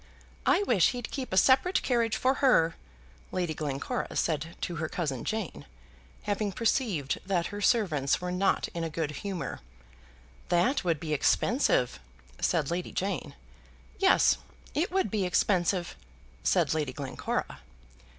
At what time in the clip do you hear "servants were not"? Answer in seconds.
7.61-8.67